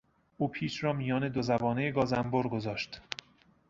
[0.37, 3.01] او پیچ را میان دو زبانهی گازانبر گذاشت.